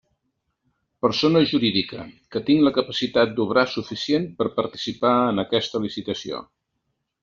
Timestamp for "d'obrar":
3.39-3.67